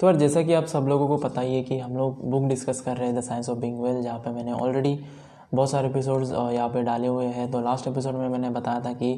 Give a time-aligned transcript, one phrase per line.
[0.00, 2.44] तो यार जैसा कि आप सब लोगों को पता ही है कि हम लोग बुक
[2.48, 4.98] डिस्कस कर रहे हैं the science of being well जहाँ पे मैंने ऑलरेडी
[5.54, 8.92] बहुत सारे एपिसोड्स यहाँ पे डाले हुए हैं। तो लास्ट एपिसोड में मैंने बताया था
[8.92, 9.12] कि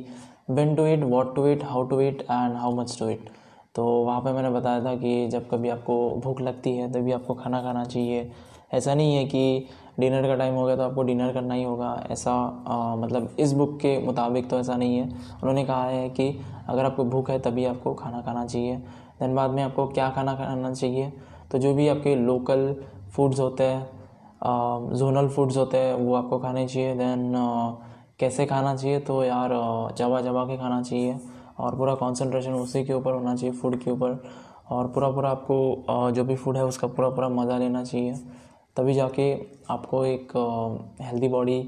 [0.50, 3.30] when to eat what to eat how to eat and how much to eat
[3.74, 7.34] तो वहाँ पे मैंने बताया था कि जब कभी आपको भूख लगती है तभी आपको
[7.34, 8.30] खाना खाना चाहिए।
[8.74, 9.66] ऐसा नहीं है कि
[10.00, 12.32] डिनर का टाइम हो गया तो आपको डिनर करना ही होगा। ऐसा
[12.66, 16.28] आ, मतलब इस बुक के मुताबिक तो ऐसा नहीं है। उन्होंने कहा है कि
[16.68, 18.80] अगर आपको भूख है तभी आपको खाना खाना चाहिए।
[19.20, 21.12] दैन बाद में आपको क्या खाना खाना चाहिए?
[21.52, 22.74] तो जो भी आपके लोकल
[23.12, 27.32] फूड्स होते हैं जोनल फूड्स होते हैं, वो आपको खाने चाहिए। दैन
[28.20, 28.98] कैसे खाना चाहिए?
[29.00, 29.50] तो यार
[29.98, 31.18] जवा जवा के खाना चाहिए
[31.58, 34.22] और पूरा कंसंट्रेशन उसी के ऊपर होना चाहिए फ़ूड के ऊपर।
[34.70, 38.14] और पूरा पूरा आपको जो भी फ़ूड है उसका पूरा पूरा मज़ा लेना चाहिए।
[38.76, 39.32] तभी जाके
[39.70, 40.32] आपको एक
[41.02, 41.58] हेल्दी बॉडी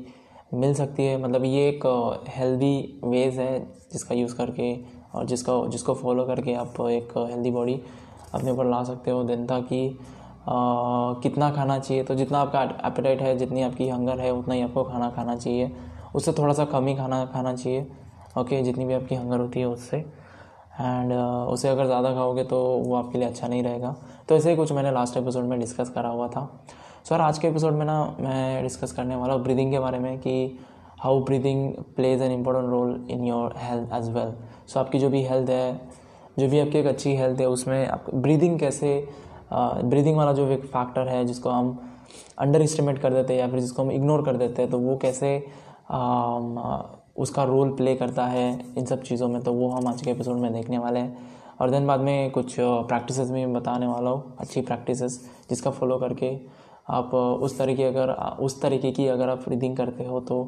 [0.55, 1.87] मिल सकती है। मतलब ये एक
[2.29, 3.59] हेल्दी वेज है
[3.93, 4.73] जिसका यूज़ करके
[5.15, 7.81] और जिसका, जिसको फॉलो करके आप एक हेल्दी बॉडी
[8.35, 9.99] अपने ऊपर ला सकते हो दिन ताकि
[11.23, 14.85] कितना खाना चाहिए। तो जितना आपका एपेटाइट है, जितनी आपकी हंगर है, उतना ही आपको
[14.85, 15.71] खाना खाना चाहिए।
[16.15, 17.87] उससे थोड़ा सा कम ही खाना खाना चाहिए।
[18.39, 19.97] ओके जितनी भी आपकी हंगर होती है उससे।
[20.81, 23.95] एंड उसे अगर ज़्यादा खाओगे तो वो आपके लिए अच्छा नहीं रहेगा।
[24.29, 26.49] तो ऐसे ही कुछ मैंने लास्ट एपिसोड में डिस्कस करा हुआ था।
[27.09, 30.19] सर आज के एपिसोड में ना मैं डिस्कस करने वाला हूँ ब्रीदिंग के बारे में
[30.19, 30.59] कि
[31.03, 34.33] how breathing plays an important role in your health as well
[34.69, 35.81] so आपकी जो भी हेल्थ है,
[36.39, 38.89] जो भी आपकी एक अच्छी हेल्थ है, उसमें आप ब्रीदिंग कैसे
[39.53, 41.79] ब्रीदिंग वाला जो एक फैक्टर है जिसको हम
[42.39, 44.97] अंडर एस्टिमेट कर देते हैं या फिर जिसको हम इग्नोर कर देते हैं तो वो
[44.97, 45.37] कैसे
[47.17, 50.37] उसका रोल प्ले करता है इन सब चीज़ों में तो वो हम आज के एपिसोड
[50.37, 51.17] में देखने वाले हैं।
[51.61, 55.03] और देन बाद में कुछ प्रैक्टिस भी मैं बताने वाला हूँ, अच्छी प्रैक्टिस
[55.51, 56.39] जिसका फॉलो करके
[56.91, 60.39] आप उस तरीके अगर उस तरीके की अगर आप ब्रीदिंग करते हो तो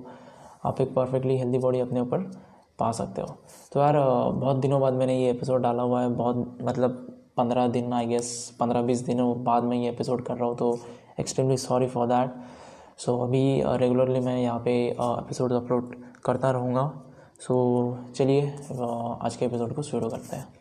[0.64, 2.30] आप एक परफेक्टली हेल्दी बॉडी अपने ऊपर
[2.78, 3.34] पा सकते हो।
[3.72, 3.98] तो यार
[4.32, 8.56] बहुत दिनों बाद मैंने ये एपिसोड डाला हुआ है, बहुत मतलब पंद्रह दिन आई गेस
[8.60, 10.78] पंद्रह बीस दिनों बाद में ये एपिसोड कर रहा हूँ तो
[11.20, 12.34] extremely sorry for that
[13.00, 15.94] so अभी रेगुलरली मैं यहाँ पे एपिसोड अपलोड
[16.24, 16.90] करता रहूँगा।
[17.40, 18.50] सो चलिए
[19.22, 20.59] आज के एपिसोड को शुरू करते हैं।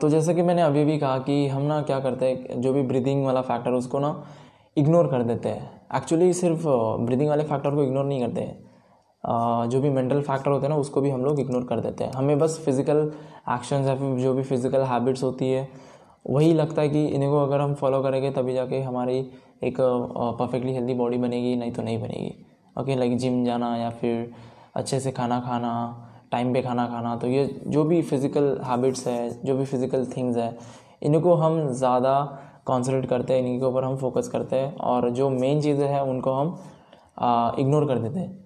[0.00, 2.82] तो जैसे कि मैंने अभी भी कहा कि हम ना क्या करते हैं, जो भी
[2.82, 4.14] ब्रीदिंग वाला फैक्टर उसको ना
[4.76, 6.66] इग्नोर कर देते हैं। एक्चुअली सिर्फ़
[7.00, 8.68] ब्रीदिंग वाले फैक्टर को इग्नोर नहीं करते
[9.70, 12.12] जो भी मेंटल फैक्टर होते हैं ना, उसको भी हम लोग इग्नोर कर देते हैं।
[12.12, 13.10] हमें बस फ़िज़िकल
[13.50, 15.68] एक्शंस या फिर जो भी फ़िज़िकल हैबिट्स होती है,
[16.26, 19.18] वही लगता है कि इन्हीं को अगर हम फॉलो करेंगे, तभी जाके हमारी
[19.64, 22.34] एक परफेक्टली हेल्दी बॉडी बनेगी, नहीं तो नहीं बनेगी।
[22.76, 24.32] ओके लाइक जिम जाना या फिर
[24.76, 25.72] अच्छे से खाना खाना
[26.32, 30.36] टाइम पे खाना खाना तो ये जो भी फ़िज़िकल हैबिट्स है जो भी फ़िज़िकल थिंग्स
[30.36, 30.56] है
[31.02, 32.14] इनको हम ज़्यादा
[32.66, 36.32] कॉन्सनट्रेट करते हैं इनके ऊपर हम फोकस करते हैं और जो मेन चीज़ें हैं उनको
[36.32, 36.58] हम
[37.58, 38.38] इग्नोर कर देते हैं।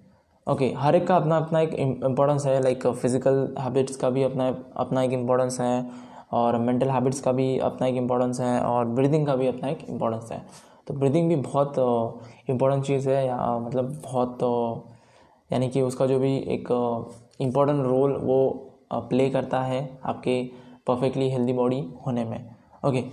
[0.47, 4.23] ओके okay, हर एक का अपना अपना एक इम्पोर्टेंस है लाइक फ़िज़िकल हैबिट्स का भी
[4.23, 4.47] अपना
[4.77, 5.85] अपना एक इम्पोर्टेंस है
[6.33, 9.85] और मेंटल हैबिट्स का भी अपना एक इम्पोर्टेंस है और ब्रीदिंग का भी अपना एक
[9.89, 10.41] इम्पोर्टेंस है।
[10.87, 11.75] तो ब्रीदिंग भी बहुत
[12.49, 14.37] इम्पोर्टेंट चीज़ है या मतलब बहुत
[15.49, 16.67] यानी कि उसका जो भी एक
[17.39, 18.37] इम्पोर्टेंट रोल वो
[18.93, 20.43] प्ले करता है आपके
[20.87, 22.39] परफेक्टली हेल्दी बॉडी होने में।
[22.85, 23.03] ओके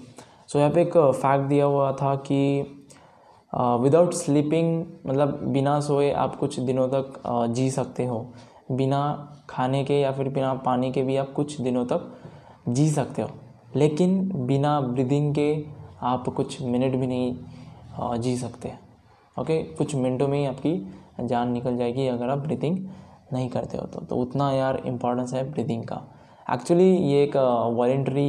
[0.48, 2.38] सो यहाँ पे एक फैक्ट दिया हुआ था कि
[3.52, 7.22] विदाउट स्लीपिंग मतलब बिना सोए आप कुछ दिनों तक
[7.54, 8.26] जी सकते हो।
[8.72, 12.12] बिना खाने के या फिर बिना पानी के भी आप कुछ दिनों तक
[12.68, 13.30] जी सकते हो।
[13.76, 15.64] लेकिन बिना ब्रीदिंग के
[16.02, 18.72] आप कुछ मिनट भी नहीं जी सकते।
[19.36, 20.76] ओके कुछ मिनटों में ही आपकी
[21.20, 22.78] जान निकल जाएगी अगर आप ब्रीदिंग
[23.32, 26.00] नहीं करते हो तो तो उतना यार इम्पोर्टेंस है ब्रीदिंग का।
[26.46, 27.36] एक्चुअली ये एक
[27.72, 28.28] voluntary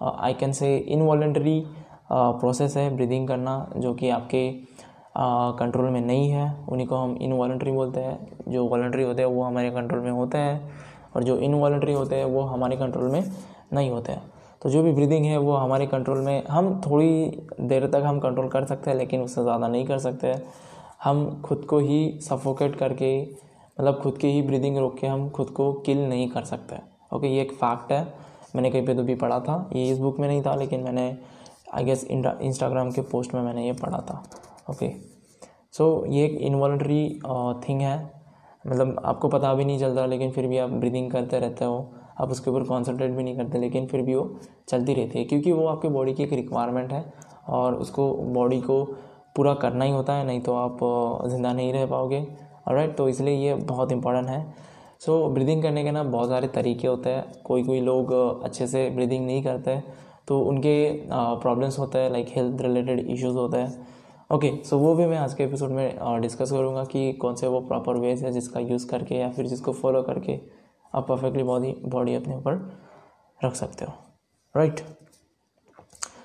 [0.00, 1.62] I can say involuntary
[2.10, 4.50] process है ब्रीदिंग करना, जो कि आपके
[5.58, 9.42] कंट्रोल में नहीं है। उन्हीं को हम इनवॉलेंट्री बोलते हैं। जो वॉलेंट्री होते हैं, वो
[9.42, 10.70] हमारे कंट्रोल में होते हैं,
[11.16, 13.22] और जो इनवॉलेंट्री होते हैं, वो हमारे कंट्रोल में
[13.72, 14.22] नहीं होते हैं।
[14.62, 18.48] तो जो भी ब्रीदिंग है, वो हमारे कंट्रोल में, हम थोड़ी देर तक हम कंट्रोल
[18.48, 20.34] कर सकते हैं, लेकिन उससे ज़्यादा नहीं कर सकते
[21.04, 23.10] हम खुद को ही सफोकेट करके
[23.78, 26.76] मतलब खुद की ही ब्रीदिंग रोक के हम खुद को किल नहीं कर सकते।
[27.16, 28.02] ओके ये एक फैक्ट है।
[28.56, 31.16] मैंने कहीं पे तो भी पढ़ा था। ये इस बुक में नहीं था लेकिन मैंने
[31.74, 34.22] आई गेस इंस्टाग्राम के पोस्ट में मैंने ये पढ़ा था।
[34.70, 34.88] ओके
[35.72, 37.08] सो so, ये एक इन्वॉल्ट्री
[37.68, 37.98] थिंग है।
[38.64, 41.90] मतलब आपको पता भी नहीं चलता लेकिन फिर भी आप ब्रीदिंग करते रहते हो।
[42.20, 44.38] आप उसके ऊपर कॉन्सनट्रेट भी नहीं करते लेकिन फिर भी वो
[44.68, 47.04] चलती रहती है। क्योंकि वो आपके बॉडी की एक रिक्वायरमेंट है
[47.48, 48.84] और उसको बॉडी को
[49.36, 50.78] पूरा करना ही होता है नहीं तो आप
[51.30, 52.26] ज़िंदा नहीं रह पाओगे।
[52.68, 54.54] राइट तो इसलिए ये बहुत इंपॉर्टेंट है।
[55.00, 58.12] सो so, ब्रीदिंग करने के ना बहुत सारे तरीके होते हैं। कोई कोई लोग
[58.44, 59.76] अच्छे से ब्रीदिंग नहीं करते
[60.28, 63.86] तो उनके प्रॉब्लम्स होते हैं लाइक हेल्थ रिलेटेड इश्यूज़ होते हैं।
[64.34, 67.60] ओके सो वो भी मैं आज के एपिसोड में डिस्कस करूँगा कि कौन से वो
[67.60, 70.38] प्रॉपर वेज है जिसका यूज़ करके या फिर जिसको फॉलो करके
[70.92, 72.54] आप परफेक्टली बॉडी बॉडी अपने ऊपर
[73.40, 73.92] रख सकते हो।
[74.54, 74.80] राइट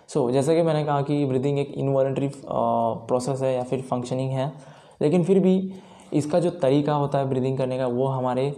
[0.08, 4.32] सो so, जैसे कि मैंने कहा कि ब्रीदिंग एक इनवॉलेंट्री प्रोसेस है या फिर फंक्शनिंग
[4.32, 4.52] है
[5.02, 5.58] लेकिन फिर भी
[6.14, 8.54] इसका जो तरीका होता है ब्रीदिंग करने का वो हमारे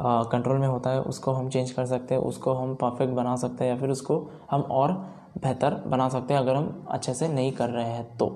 [0.00, 3.64] कंट्रोल में होता है उसको हम चेंज कर सकते हैं उसको हम परफेक्ट बना सकते
[3.64, 4.18] हैं या फिर उसको
[4.50, 4.92] हम और
[5.38, 8.28] बेहतर बना सकते हैं अगर हम अच्छे से नहीं कर रहे हैं तो।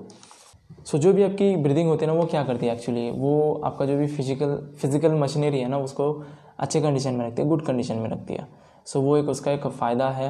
[0.85, 3.61] सो so, जो भी आपकी ब्रीदिंग होती है ना वो क्या करती है एक्चुअली वो
[3.65, 6.11] आपका जो भी फ़िज़िकल फ़िज़िकल मशीनरी है ना उसको
[6.59, 8.47] अच्छे कंडीशन में रखती है गुड कंडीशन में रखती है।
[8.85, 10.29] सो so, वो एक उसका एक फ़ायदा है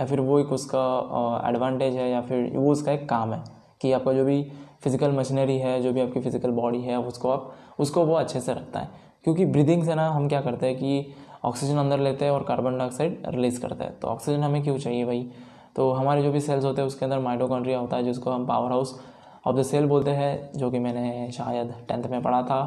[0.00, 3.42] या फिर वो एक उसका एडवांटेज है या फिर वो उसका एक काम है
[3.80, 4.42] कि आपका जो भी
[4.82, 8.54] फ़िज़िकल मशीनरी है जो भी आपकी फ़िज़िकल बॉडी है उसको आप उसको वो अच्छे से
[8.54, 8.88] रखता है।
[9.24, 11.14] क्योंकि ब्रीदिंग से ना हम क्या करते हैं कि
[11.44, 15.04] ऑक्सीजन अंदर लेते हैं और कार्बन डाइऑक्साइड रिलीज़ करते हैं। तो ऑक्सीजन हमें क्यों चाहिए
[15.04, 15.28] भाई?
[15.76, 18.70] तो हमारे जो भी सेल्स होते हैं, उसके अंदर माइटोकॉन्ड्रिया होता है, जिसको हम power
[18.70, 18.98] house
[19.46, 22.60] of the cell बोलते हैं, जो कि मैंने शायद टेंथ में पढ़ा था।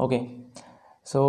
[0.00, 0.20] ओके
[1.06, 1.20] सो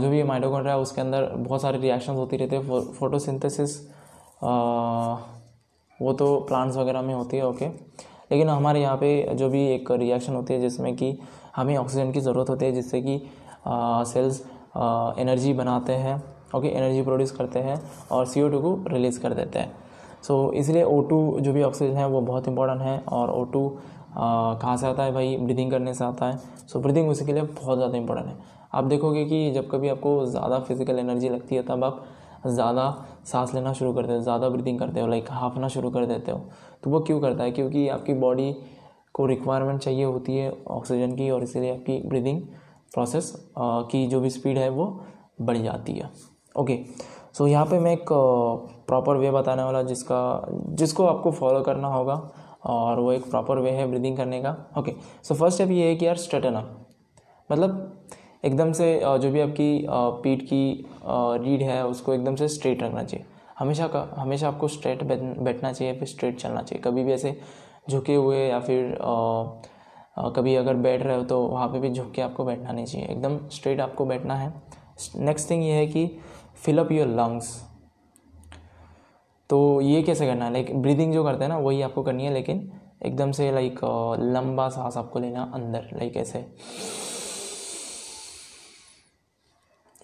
[0.00, 3.78] जो भी माइटोकॉन्ड्रिया उसके अंदर बहुत सारे रिएक्शन होती रहती है। फोटोसिंथेसिस
[6.00, 9.90] वो तो प्लांट्स वगैरह में होती है ओके लेकिन हमारे यहाँ पे जो भी एक
[9.92, 11.18] रिएक्शन होती है, जिसमें कि
[11.56, 13.20] हमें ऑक्सीजन की ज़रूरत होती है जिससे कि
[13.68, 14.40] सेल्स
[15.20, 16.22] एनर्जी बनाते हैं
[16.54, 17.80] ओके एनर्जी प्रोड्यूस करते हैं
[18.12, 19.72] और सी को रिलीज़ कर देते हैं।
[20.22, 21.02] सो so, इसलिए ओ
[21.40, 23.68] जो भी ऑक्सीजन है वो बहुत इंपॉर्टेंट है और ओ टू
[24.16, 25.36] कहाँ से आता है भाई?
[25.36, 26.38] ब्रीदिंग करने से आता है।
[26.68, 28.36] सो ब्रीदिंग उसी के लिए बहुत ज़्यादा इंपॉर्टेंट है।
[28.74, 32.04] आप देखोगे कि जब कभी आपको ज़्यादा फ़िज़िकल एनर्जी लगती है तब आप
[32.46, 32.90] ज़्यादा
[33.24, 36.40] सांस लेना शुरू करते हो ज़्यादा ब्रीदिंग करते हो लाइक हाफना शुरू कर देते हो।
[36.82, 37.50] तो वो क्यों करता है?
[37.50, 38.50] क्योंकि आपकी बॉडी
[39.16, 42.40] को रिक्वायरमेंट चाहिए होती है ऑक्सीजन की और इसीलिए आपकी ब्रीदिंग
[42.94, 44.86] प्रोसेस की जो भी स्पीड है वो
[45.40, 46.10] बढ़ जाती है।
[46.54, 46.78] ओके
[47.32, 48.12] सो यहाँ पे मैं एक
[48.88, 52.14] प्रॉपर वे बताने वाला जिसका, जिसको आपको फॉलो करना होगा
[52.66, 54.92] और वो एक प्रॉपर वे है ब्रीदिंग करने का। ओके
[55.22, 56.86] सो फ़र्स्ट स्टेप ये है कि यार स्ट्रेटन अप
[57.50, 58.02] मतलब
[58.44, 58.88] एकदम से
[59.20, 59.86] जो भी आपकी
[60.22, 63.26] पीठ की रीढ़ है उसको एकदम से स्ट्रेट रखना चाहिए।
[63.58, 67.38] हमेशा का, हमेशा आपको स्ट्रेट बैठना चाहिए, फिर स्ट्रेट चलना चाहिए। कभी भी ऐसे
[67.90, 68.96] झुके हुए या फिर
[70.36, 73.06] कभी अगर बैठ रहे हो तो वहाँ पे भी झुक के आपको बैठना नहीं चाहिए।
[73.06, 74.52] एकदम स्ट्रेट आपको बैठना है।
[75.16, 76.06] नेक्स्ट थिंग ये है कि
[76.56, 77.54] फिलअप योर लंग्स
[79.50, 80.44] तो ये कैसे करना?
[80.44, 82.70] है लाइक ब्रीदिंग जो करते हैं ना, वही आपको करनी है, लेकिन
[83.06, 83.80] एकदम से लाइक
[84.20, 86.44] लंबा सांस आपको लेना अंदर लाइक ऐसे।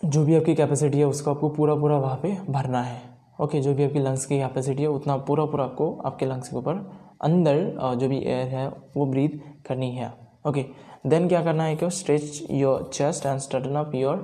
[0.03, 3.01] जो भी आपकी कैपेसिटी है, उसको आपको पूरा पूरा वहाँ पे भरना है।
[3.41, 6.57] ओके जो भी आपकी लंग्स की कैपेसिटी है, उतना पूरा पूरा आपको आपके लंग्स के
[6.57, 6.91] ऊपर
[7.23, 10.13] अंदर जो भी एयर है वो ब्रीथ करनी है।
[10.49, 10.65] ओके
[11.07, 14.19] देन क्या करना है कि stretch your chest and straighten up your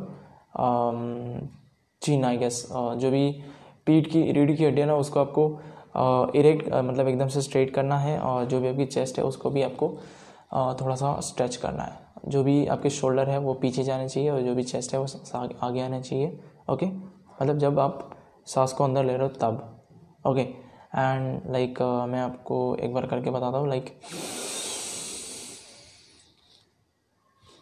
[2.02, 3.30] chin I guess जो भी
[3.86, 5.48] पीठ की रीढ़ की हड्डी है ना उसको आपको
[6.36, 9.24] इरेक्ट uh, uh, मतलब एकदम से स्ट्रेट करना है और जो भी आपकी चेस्ट है
[9.24, 13.54] उसको भी आपको uh, थोड़ा सा स्ट्रेच करना है। जो भी आपके शोल्डर है वो
[13.54, 16.38] पीछे जाने चाहिए और जो भी चेस्ट है वो आगे आने चाहिए।
[16.70, 16.98] Okay okay?
[17.42, 18.10] मतलब जब आप
[18.46, 19.84] सांस को अंदर ले रहे हो तब।
[20.26, 20.46] Okay
[20.92, 23.94] and like like, uh, मैं आपको एक बार करके बताता हूँ लाइक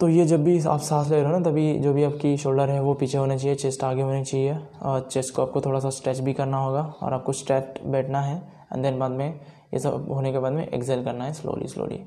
[0.01, 2.71] तो ये जब भी आप सांस ले रहे हो ना तभी जो भी आपकी शोल्डर
[2.71, 5.91] है वो पीछे होने चाहिए चेस्ट आगे होनी चाहिए और चेस्ट को आपको थोड़ा सा
[5.91, 8.37] स्ट्रेच भी करना होगा और आपको स्ट्रेट बैठना है
[8.73, 9.29] एंड देन बाद में
[9.75, 12.05] ये सब होने के बाद में एक्सेल करना है स्लोली स्लोली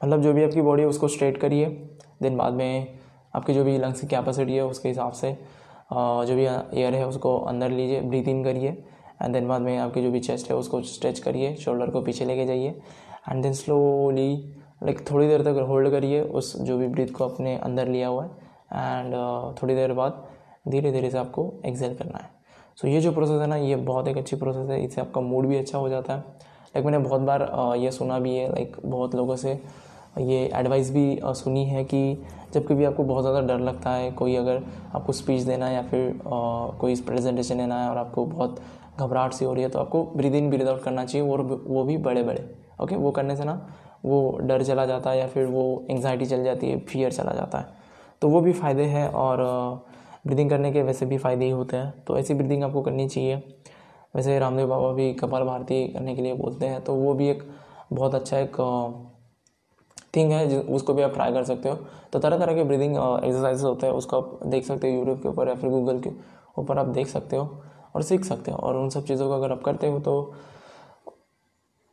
[0.00, 1.66] मतलब जो भी आपकी बॉडी है उसको स्ट्रेट करिए।
[2.22, 2.98] देन बाद में
[3.36, 5.32] आपकी जो भी लंग्स की कैपेसिटी है उसके हिसाब से
[5.92, 6.44] जो भी
[6.80, 8.68] एयर है उसको अंदर लीजिए ब्रीथ इन करिए।
[9.22, 12.24] एंड देन बाद में आपकी जो भी चेस्ट है उसको स्ट्रेच करिए शोल्डर को पीछे
[12.24, 12.68] लेके जाइए।
[13.30, 14.34] एंड देन स्लोली
[14.82, 18.24] लाइक थोड़ी देर तक होल्ड करिए उस जो भी ब्रीथ को अपने अंदर लिया हुआ
[18.24, 18.30] है।
[18.72, 19.14] एंड
[19.62, 20.24] थोड़ी देर बाद
[20.68, 22.30] धीरे धीरे से आपको एक्सेल करना है।
[22.76, 25.20] सो so, ये जो प्रोसेस है ना ये बहुत एक अच्छी प्रोसेस है। इससे आपका
[25.20, 28.76] मूड भी अच्छा हो जाता है। लाइक मैंने बहुत बार ये सुना भी है लाइक
[28.84, 29.60] बहुत लोगों से
[30.20, 32.00] ये एडवाइस भी सुनी है कि
[32.54, 34.62] जब कभी आपको बहुत ज़्यादा डर लगता है, कोई अगर
[34.94, 38.60] आपको स्पीच देना है या फिर कोई प्रेजेंटेशन देना है और आपको बहुत
[38.98, 41.84] घबराहट सी हो रही है तो आपको ब्रीद इन ब्रीद आउट करना चाहिए और वो
[41.84, 42.48] भी बड़े बड़े
[42.80, 43.54] ओके वो करने से ना
[44.04, 47.58] वो डर चला जाता है या फिर वो एंगजाइटी चल जाती है फियर चला जाता
[47.58, 47.76] है।
[48.22, 49.42] तो वो भी फ़ायदे हैं और
[50.26, 53.36] ब्रीदिंग करने के वैसे भी फ़ायदे ही होते हैं। तो ऐसी ब्रीदिंग आपको करनी चाहिए।
[54.14, 57.42] वैसे रामदेव बाबा भी कपाल भारती करने के लिए बोलते हैं तो वो भी एक
[57.92, 58.56] बहुत अच्छा एक
[60.14, 61.74] थिंग है उसको भी आप ट्राई कर सकते हो
[62.12, 65.28] तो तरह तरह के ब्रीदिंग एक्सरसाइज होते हैं उसको आप देख सकते हो यूट्यूब के
[65.28, 66.10] ऊपर या फिर गूगल के
[66.58, 67.62] ऊपर आप देख सकते हो
[67.94, 70.14] और सीख सकते हो और उन सब चीज़ों को अगर आप करते हो तो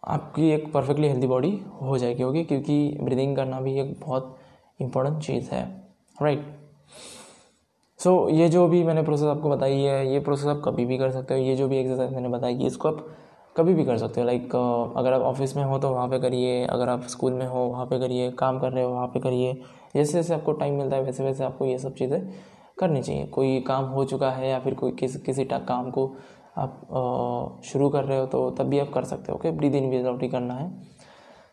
[0.04, 4.36] आपकी एक परफेक्टली हेल्दी बॉडी हो जाएगी होगी क्योंकि ब्रीदिंग करना भी एक बहुत
[4.80, 5.64] इंपॉर्टेंट चीज़ है
[6.22, 6.54] राइट right.
[8.00, 10.98] सो so, ये जो भी मैंने प्रोसेस आपको बताई है ये प्रोसेस आप कभी भी
[10.98, 13.06] कर सकते हो ये जो भी एक्सरसाइज मैंने बताई है इसको आप
[13.56, 14.56] कभी भी कर सकते हो। लाइक
[14.98, 17.86] अगर आप ऑफ़िस में हो तो वहाँ पे करिए अगर आप स्कूल में हो वहाँ
[17.86, 19.54] पे करिए काम कर रहे हो वहाँ पे करिए।
[19.96, 22.22] जैसे जैसे आपको टाइम मिलता है वैसे वैसे आपको ये सब चीज़ें
[22.80, 26.06] करनी चाहिए। कोई काम हो चुका है या फिर कोई किस किसी काम को
[26.58, 29.90] आप शुरू कर रहे हो तो तब भी आप कर सकते हो। Okay breathe in
[29.90, 30.70] breathe out ही करना है।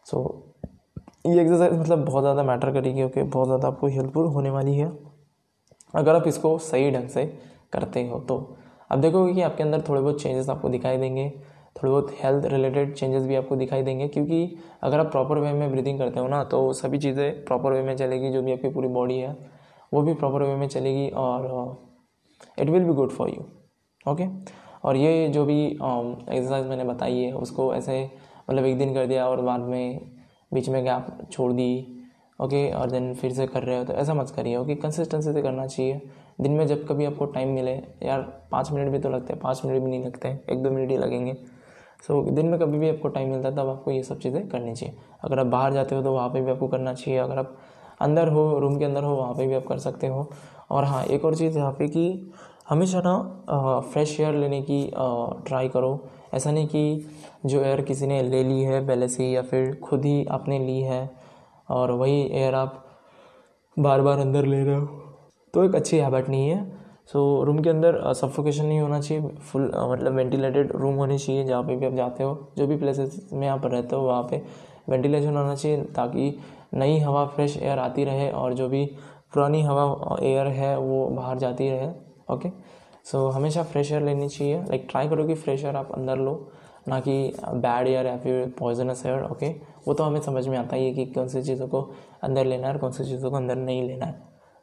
[0.06, 0.70] सो so,
[1.26, 4.90] ये एक्सरसाइज मतलब बहुत ज़्यादा मैटर करेगी ओके बहुत ज़्यादा आपको हेल्पफुल होने वाली है।
[5.94, 7.24] अगर आप इसको सही ढंग से
[7.72, 8.36] करते हो तो।
[8.90, 11.32] अब देखोगे कि आपके अंदर थोड़े बहुत चेंजेस आपको दिखाई देंगे।
[11.76, 15.70] थोड़े बहुत हेल्थ रिलेटेड चेंजेस भी आपको दिखाई देंगे क्योंकि अगर आप प्रॉपर वे में
[15.70, 18.88] ब्रीदिंग करते हो ना तो सभी चीज़ें प्रॉपर वे में चलेगी जो भी आपकी पूरी
[18.88, 19.36] बॉडी है
[19.94, 21.46] वो भी प्रॉपर वे में चलेगी और
[22.58, 23.44] it will be good for you
[24.06, 24.26] okay
[24.84, 28.10] और ये जो भी एक्सरसाइज um, मैंने बताई है उसको ऐसे
[28.50, 30.10] मतलब एक दिन कर दिया और बाद में
[30.54, 31.98] बीच में गैप छोड़ दी
[32.40, 35.42] ओके और देन फिर से कर रहे हो तो ऐसा मत करिए ओके कंसिस्टेंसी से
[35.42, 36.00] करना चाहिए।
[36.40, 38.20] दिन में जब कभी आपको टाइम मिले यार
[38.52, 40.96] पाँच मिनट भी तो लगते हैं पाँच मिनट भी नहीं लगते एक दो मिनट ही
[40.96, 41.36] लगेंगे।
[42.02, 44.48] सो so, दिन में कभी भी आपको टाइम मिलता है तब आपको ये सब चीज़ें
[44.48, 44.94] करनी चाहिए।
[45.24, 47.56] अगर आप बाहर जाते हो तो वहाँ पे भी आपको करना चाहिए। अगर आप
[48.00, 50.28] अंदर हो रूम के अंदर हो वहाँ पे भी आप कर सकते हो।
[50.70, 52.32] और हाँ एक और चीज़ यहाँ पे कि
[52.68, 54.84] हमेशा ना फ्रेश एयर लेने की
[55.46, 55.98] ट्राई करो।
[56.34, 57.10] ऐसा नहीं कि
[57.46, 60.80] जो एयर किसी ने ले ली है पहले से या फिर खुद ही आपने ली
[60.80, 61.08] है
[61.70, 62.84] और वही एयर आप
[63.76, 64.86] बार बार अंदर ले रहे हो।
[65.54, 69.28] तो एक अच्छी हैबिट नहीं है। सो so, रूम के अंदर सफोकेशन नहीं होना चाहिए
[69.42, 73.28] फुल मतलब वेंटिलेटेड रूम होनी चाहिए जहाँ पे भी आप जाते हो। जो भी प्लेसेस
[73.32, 74.42] में आप रहते हो वहाँ पे
[74.88, 76.34] वेंटिलेशन होना चाहिए ताकि
[76.74, 78.84] नई हवा फ्रेश एयर आती रहे और जो भी
[79.34, 81.88] पुरानी हवा एयर है वो बाहर जाती रहे
[82.30, 82.48] ओके
[83.04, 86.18] सो so, हमेशा फ्रेश एयर लेनी चाहिए। लाइक ट्राई करो कि फ्रेश एयर आप अंदर
[86.18, 86.34] लो
[86.88, 89.48] ना कि बैड एयर या फिर पॉइजनस एयर ओके
[89.86, 91.80] वो तो हमें समझ में आता ही है कि कौन सी चीज़ों को
[92.22, 94.20] अंदर लेना है और कौन सी चीज़ों को अंदर नहीं लेना है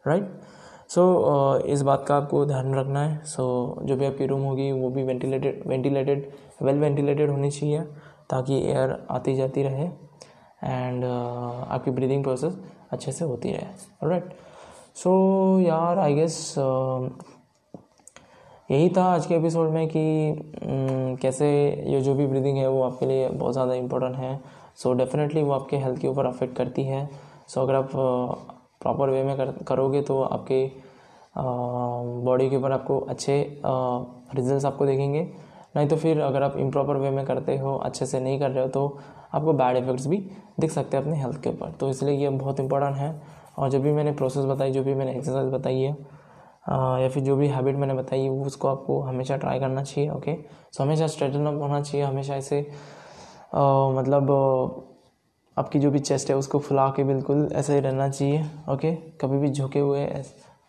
[0.08, 0.58] राइट
[0.89, 3.43] सो so, इस बात का आपको ध्यान रखना है। सो
[3.77, 6.31] so, जो भी आपकी रूम होगी वो भी वेंटिलेटेड वेंटिलेटेड
[6.62, 7.81] वेल वेंटिलेटेड होनी चाहिए
[8.29, 12.58] ताकि एयर आती जाती रहे एंड uh, आपकी ब्रीदिंग प्रोसेस
[12.91, 14.34] अच्छे से होती रहे। राइट
[14.96, 15.12] सो
[15.60, 16.55] यार आई गेस
[18.72, 21.48] यही था आज के एपिसोड में कि कैसे
[21.88, 24.39] ये जो भी ब्रीदिंग है वो आपके लिए बहुत ज़्यादा इम्पोर्टेंट है।
[24.75, 27.10] सो so, डेफिनेटली वो आपके हेल्थ के ऊपर अफेक्ट करती है।
[27.48, 30.65] सो so, अगर आप प्रॉपर वे में कर, करोगे तो आपके
[31.38, 35.21] बॉडी के ऊपर आपको अच्छे रिजल्ट्स आपको देखेंगे।
[35.75, 38.63] नहीं तो फिर अगर आप इम्प्रॉपर वे में करते हो अच्छे से नहीं कर रहे
[38.63, 39.00] हो तो
[39.33, 40.17] आपको बैड इफ़ेक्ट्स भी
[40.59, 43.21] दिख सकते हैं अपने हेल्थ के ऊपर। तो इसलिए ये बहुत इंपॉर्टेंट है।
[43.57, 45.91] और जब भी मैंने प्रोसेस बताई जो भी मैंने एक्सरसाइज बताई है
[47.01, 50.36] या फिर जो भी हैबिट मैंने बताई वो उसको आपको हमेशा ट्राई करना चाहिए ओके
[50.74, 52.59] सो हमेशा स्ट्रेटन अप होना चाहिए हमेशा ऐसे
[53.98, 54.27] मतलब
[55.58, 58.91] आपकी जो भी चेस्ट है, उसको फुला के बिल्कुल ऐसे ही रहना चाहिए ओके
[59.22, 60.06] कभी भी झुके हुए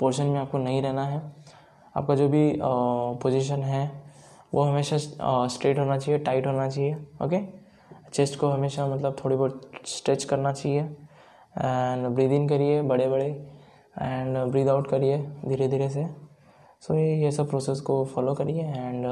[0.00, 1.20] पोर्शन में आपको नहीं रहना है।
[1.94, 3.90] आपका जो भी पोजीशन है,
[4.54, 4.98] वो हमेशा
[5.48, 7.40] स्ट्रेट होना चाहिए टाइट होना चाहिए ओके
[8.12, 13.26] चेस्ट को हमेशा मतलब थोड़ी बहुत स्ट्रेच करना चाहिए। एंड ब्रीद इन करिए बड़े बड़े
[13.96, 16.06] एंड ब्रीद आउट करिए धीरे धीरे से।
[16.82, 19.06] सो ये ये सब प्रोसेस को फॉलो करिए and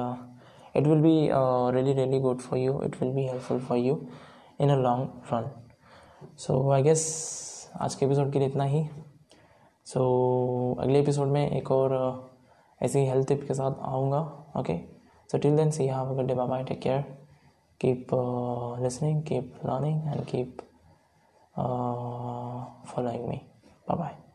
[0.77, 1.29] it will be
[1.75, 3.95] really really good for you it will be helpful for you
[4.61, 5.51] in a long run
[6.39, 7.03] so I guess
[7.81, 8.85] आज के एपिसोड के लिए इतना ही।
[9.87, 10.01] सो
[10.75, 14.21] so, अगले एपिसोड में एक और uh, ऐसी हेल्थ टिप के साथ आऊँगा
[14.57, 14.79] okay
[15.33, 17.05] so till then see have a good day bye bye take care
[17.81, 20.63] keep uh, keep learning and keep
[22.87, 23.41] following me
[23.89, 23.97] bye me.
[23.97, 24.28] Bye bye